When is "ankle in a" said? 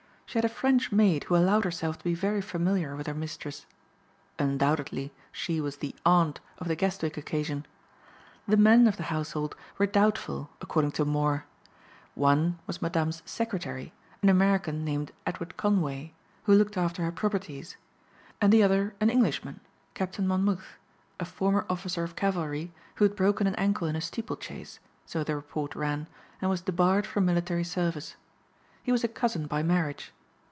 23.55-24.01